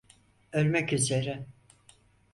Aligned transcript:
Ölmek 0.51 0.93
üzere. 0.93 1.45